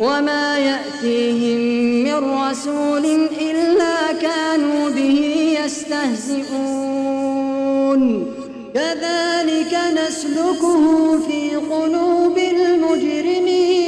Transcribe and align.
وما 0.00 0.58
يأتيهم 0.58 1.58
من 2.04 2.14
رسول 2.14 3.04
إلا 3.40 4.12
كانوا 4.12 4.90
به 4.90 5.56
يستهزئون 5.64 7.08
كذلك 8.74 9.78
نسلكه 9.92 11.18
في 11.18 11.56
قلوب 11.56 12.38
المجرمين 12.38 13.78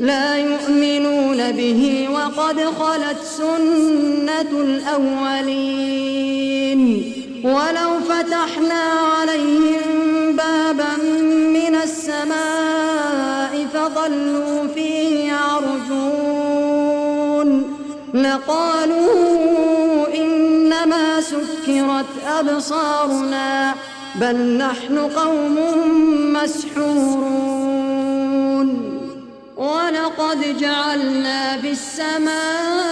لا 0.00 0.36
يؤمنون 0.36 1.52
به 1.52 2.08
وقد 2.12 2.60
خلت 2.60 3.22
سنة 3.38 4.60
الأولين 4.60 6.02
ولو 7.44 8.00
فتحنا 8.08 8.82
عليهم 9.18 10.36
بابا 10.36 10.96
من 11.52 11.74
السماء 11.74 12.71
فظلوا 14.02 14.66
فيه 14.74 15.28
يعرجون 15.28 16.82
لقالوا 18.14 20.06
إنما 20.14 21.20
سكرت 21.20 22.06
أبصارنا 22.26 23.74
بل 24.20 24.58
نحن 24.58 24.98
قوم 24.98 25.58
مسحورون. 26.32 27.52
ولقد 29.56 30.58
جعلنا 30.58 31.56
في 31.60 31.70
السماء 31.70 32.91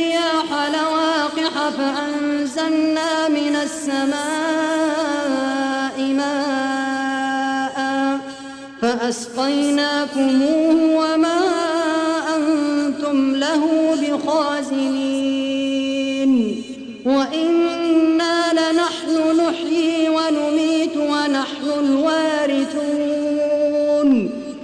بخازنين 14.91 16.63
وإنا 17.05 18.53
لنحن 18.53 19.39
نحيي 19.39 20.09
ونميت 20.09 20.97
ونحن 20.97 21.67
الوارثون. 21.79 23.31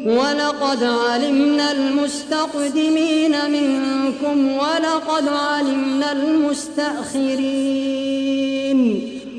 ولقد 0.05 0.83
علمنا 0.83 1.71
المستقدمين 1.71 3.31
منكم 3.51 4.51
ولقد 4.51 5.27
علمنا 5.27 6.11
المستأخرين. 6.11 7.49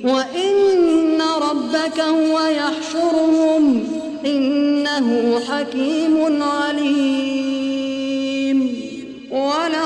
وإن 0.05 1.22
ربك 1.50 2.00
هو 2.00 2.41
يحشرهم 2.41 3.84
إنه 4.26 5.41
حكيم 5.49 6.43
عليم. 6.43 7.68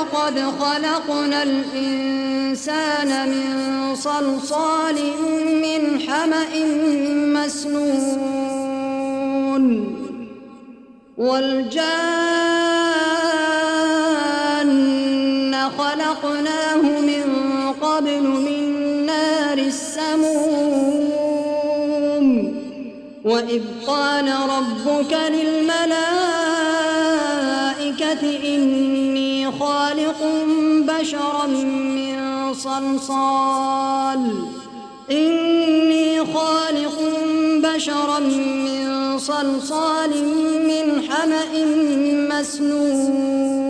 ولقد 0.02 0.38
خلقنا 0.60 1.42
الإنسان 1.42 3.28
من 3.28 3.46
صلصال 3.94 4.94
من 5.62 6.00
حمأ 6.00 6.64
مسنون 7.40 8.62
والجان 11.18 11.92
خلقناه 15.78 16.82
من 16.82 17.24
قبل 17.82 18.22
من 18.22 18.62
نار 19.06 19.58
السموم 19.58 21.02
وإذ 23.24 23.62
قال 23.86 24.28
ربك 24.28 25.12
للملائكة 25.30 26.02
إني 28.54 29.50
خالق 29.50 29.91
بشرا 30.86 31.46
من 31.46 32.54
صلصال. 32.54 34.18
إني 35.10 36.18
خالق 36.34 36.98
بشرا 37.56 38.18
من 38.18 39.18
صلصال 39.18 40.10
من 40.66 41.02
حمأ 41.10 41.64
مسنون. 42.30 43.62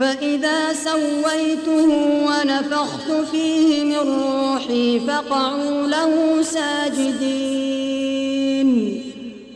فإذا 0.00 0.72
سويته 0.72 1.88
ونفخت 2.26 3.10
فيه 3.30 3.84
من 3.84 3.96
روحي 3.96 5.00
فقعوا 5.00 5.86
له 5.86 6.42
ساجدين. 6.42 7.76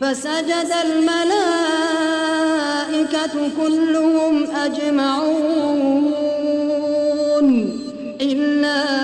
فسجد 0.01 0.71
الملائكة 0.85 2.00
كلهم 3.57 4.43
أجمعون 4.55 6.11
إلا 8.21 9.00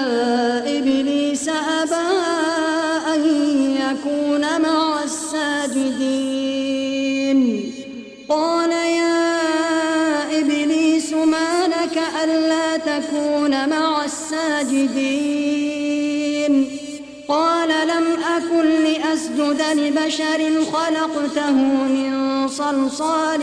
لأسجد 19.38 19.62
لبشر 19.80 20.42
خلقته 20.74 21.52
من 21.52 22.12
صلصال 22.48 23.42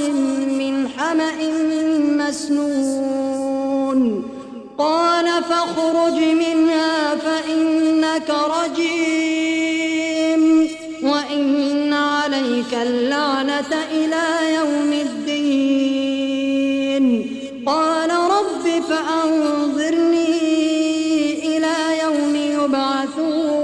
من 0.58 0.88
حمأ 0.88 1.34
مسنون. 2.24 4.00
قال 4.78 5.24
فاخرج 5.24 6.14
منها 6.14 7.14
فإنك 7.14 8.30
رجيم. 8.30 10.42
وإن 11.02 11.92
عليك 11.92 12.74
اللعنة 12.74 13.84
إلى 13.92 14.54
يوم 14.54 14.92
الدين. 14.92 16.04
قال 17.66 18.10
رب 18.10 18.82
فأنظرني 18.88 20.38
إلى 21.56 21.74
يوم 22.02 22.36
يبعثون. 22.36 23.63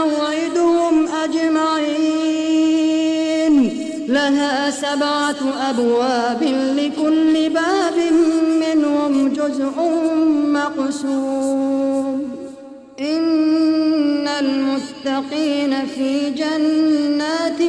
سبعة 4.95 5.69
أبواب 5.69 6.43
لكل 6.77 7.49
باب 7.49 7.97
منهم 8.61 9.29
جزء 9.29 9.71
مقسوم. 10.47 12.31
إن 12.99 14.27
المتقين 14.27 15.85
في 15.85 16.29
جنات 16.29 17.61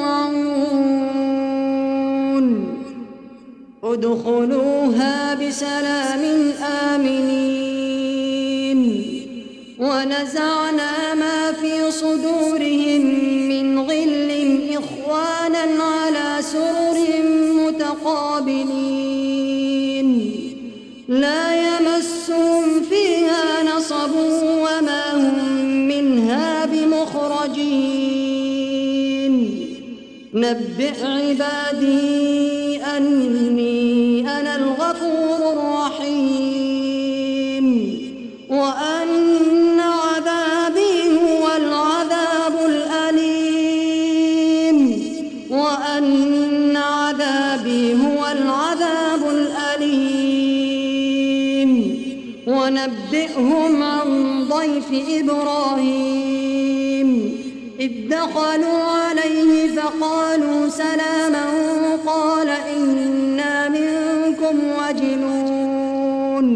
وعيون. 0.00 0.86
ادخلوها 3.84 5.34
بسلام 5.34 6.52
آمنين. 6.62 7.52
ونزعنا 9.78 11.14
ما 11.14 11.52
في 11.52 11.90
صدورهم 11.90 13.02
من 13.48 13.78
غل 13.78 14.32
إخوانا 14.78 15.64
سرر 16.52 16.98
متقابلين. 17.60 18.42
لا 21.08 21.44
يمسهم 21.66 22.64
فيها 22.90 23.44
نصب 23.76 24.14
وما 24.64 25.04
هم 25.14 25.36
منها 25.88 26.50
بمخرجين. 26.66 28.12
نبئ 30.34 30.98
عبادي 31.04 32.80
أني 32.96 33.31
ونبئهم 52.82 53.82
عن 53.82 54.08
ضيف 54.48 54.84
إبراهيم. 55.08 56.62
إذ 57.80 57.90
دخلوا 58.08 58.82
عليه 58.82 59.70
فقالوا 59.76 60.68
سلاما 60.68 61.46
قال 62.06 62.48
إنا 62.48 63.68
منكم 63.68 64.58
وجلون 64.78 66.46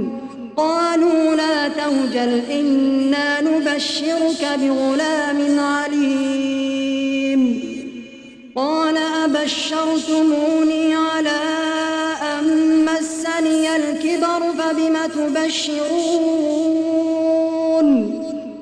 قالوا 0.56 1.34
لا 1.34 1.68
توجل 1.68 2.40
إنا 2.50 3.40
نبشرك 3.40 4.58
بغلام 4.60 5.58
عليم. 5.58 7.06
قال 8.56 8.96
أبشرتموني 8.96 10.94
على 10.94 11.45
الكبر 14.36 14.62
فبم 14.62 14.96
تبشرون. 15.06 15.86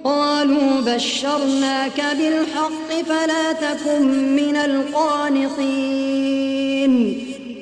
قالوا 0.05 0.81
بشرناك 0.87 2.05
بالحق 2.19 2.91
فلا 3.09 3.53
تكن 3.53 4.37
من 4.37 4.57
القانطين. 4.57 5.95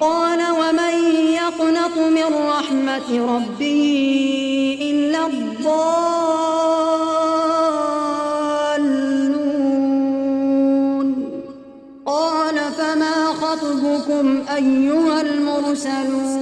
قال 0.00 0.38
ومن 0.38 0.94
يقنط 1.34 1.96
من 1.98 2.34
رحمة 2.48 3.08
ربه 3.36 3.82
إلا 4.82 5.26
الضالون. 5.26 5.82
قال 12.06 12.56
فما 12.78 13.16
خطبكم 13.42 14.42
أيها 14.56 15.20
المرسلون؟ 15.20 16.41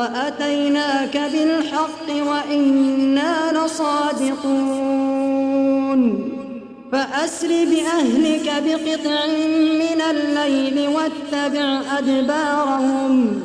وأتيناك 0.00 1.14
بالحق 1.32 2.08
وإنا 2.30 3.34
لصادقون. 3.52 5.00
فأسر 6.92 7.48
بأهلك 7.48 8.48
بقطع 8.66 9.26
من 9.82 10.00
الليل 10.10 10.76
واتبع 10.88 11.68
أدبارهم 11.98 13.42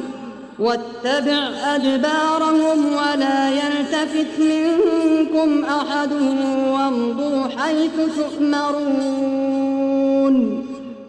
واتبع 0.59 1.41
أدبارهم 1.75 2.79
ولا 2.93 3.49
يلتفت 3.49 4.39
منكم 4.39 5.65
أحد 5.65 6.11
وامضوا 6.73 7.43
حيث 7.57 7.95
تؤمرون. 8.17 9.55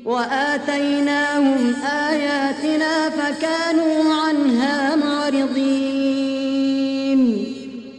وآتيناهم 0.04 1.74
آياتنا 1.84 3.10
فكانوا 3.10 4.14
عنها 4.14 4.96
معرضين. 4.96 5.94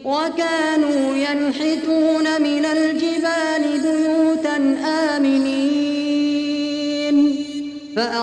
وكانوا 0.05 1.15
ينحتون 1.15 2.41
من 2.41 2.65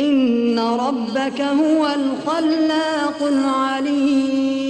إن 0.00 0.58
ربك 0.58 1.40
هو 1.40 1.86
الخلاق 1.86 3.22
العليم. 3.22 4.60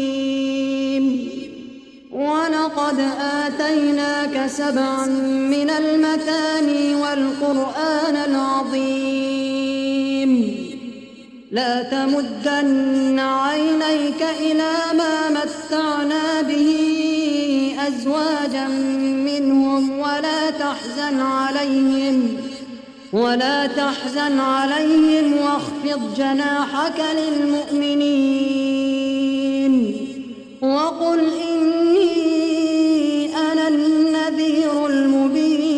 ولقد 2.13 2.99
آتيناك 3.21 4.47
سبعا 4.47 5.07
من 5.55 5.71
المثاني 5.71 6.95
والقرآن 6.95 8.17
العظيم. 8.17 9.51
لا 11.51 11.83
تمدن 11.83 13.19
عينيك 13.19 14.23
إلى 14.41 14.73
ما 14.99 15.31
متعنا 15.31 16.43
به 16.43 16.71
أزواجا 17.89 18.69
منهم 19.29 19.99
ولا 19.99 20.51
تحزن 20.51 21.21
عليهم. 21.21 22.50
ولا 23.13 23.67
تحزن 23.67 24.41
عليهم 24.41 25.37
واخفض 25.37 26.15
جناحك 26.17 27.03
للمؤمنين 27.17 28.41
وقل 30.63 31.21
إني 31.51 32.11
أنا 33.37 33.69
النذير 33.69 34.87
المبين 34.87 35.71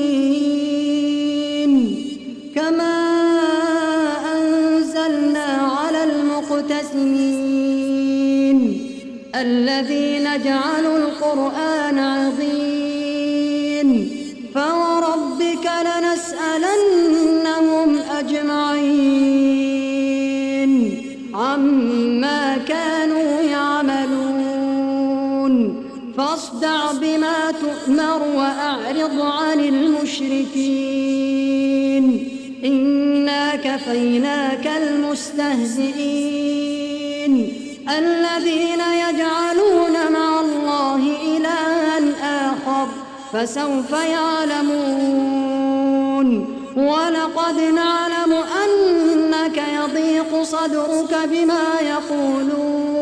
كما 2.55 3.13
أنزلنا 4.37 5.45
على 5.45 6.05
المقتسمين 6.05 7.53
الذين 9.35 10.43
جعلوا 10.45 10.99
القرآن 10.99 11.99
عظيم 11.99 12.43
فوربك 14.55 15.71
لنسألنهم 15.87 17.12
تؤمر 27.87 28.23
وأعرض 28.37 29.21
عن 29.21 29.61
المشركين. 29.61 30.29
إنا 32.65 33.57
كفيناك 33.57 34.71
المستهزئين. 34.83 35.73
الذين 37.99 38.81
يجعلون 39.09 40.13
مع 40.13 40.41
الله 40.41 41.01
إلها 41.37 41.99
آخر 42.51 42.89
فسوف 43.33 43.91
يعلمون. 43.91 45.49
ولقد 46.77 47.61
نعلم 47.75 48.33
أنك 48.65 49.63
يضيق 49.83 50.43
صدرك 50.43 51.15
بما 51.31 51.81
يقولون. 51.81 53.02